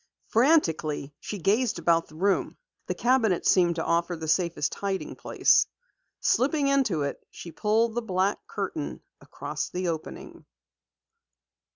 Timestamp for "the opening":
9.69-10.43